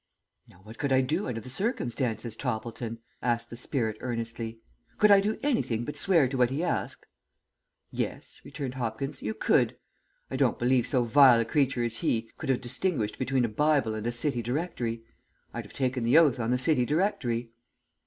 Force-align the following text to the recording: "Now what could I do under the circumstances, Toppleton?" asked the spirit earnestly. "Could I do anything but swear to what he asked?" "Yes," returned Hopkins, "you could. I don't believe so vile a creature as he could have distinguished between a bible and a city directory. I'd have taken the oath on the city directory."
"Now 0.49 0.61
what 0.63 0.79
could 0.79 0.91
I 0.91 1.01
do 1.01 1.27
under 1.27 1.39
the 1.39 1.47
circumstances, 1.47 2.35
Toppleton?" 2.35 2.97
asked 3.21 3.51
the 3.51 3.55
spirit 3.55 3.97
earnestly. 3.99 4.59
"Could 4.97 5.11
I 5.11 5.21
do 5.21 5.37
anything 5.43 5.85
but 5.85 5.95
swear 5.95 6.27
to 6.27 6.39
what 6.39 6.49
he 6.49 6.63
asked?" 6.63 7.05
"Yes," 7.91 8.41
returned 8.43 8.73
Hopkins, 8.73 9.21
"you 9.21 9.35
could. 9.35 9.77
I 10.31 10.37
don't 10.37 10.57
believe 10.57 10.87
so 10.87 11.03
vile 11.03 11.39
a 11.41 11.45
creature 11.45 11.83
as 11.83 11.97
he 11.97 12.31
could 12.39 12.49
have 12.49 12.61
distinguished 12.61 13.19
between 13.19 13.45
a 13.45 13.47
bible 13.47 13.93
and 13.93 14.07
a 14.07 14.11
city 14.11 14.41
directory. 14.41 15.03
I'd 15.53 15.65
have 15.65 15.73
taken 15.73 16.03
the 16.03 16.17
oath 16.17 16.39
on 16.39 16.49
the 16.49 16.57
city 16.57 16.83
directory." 16.83 17.51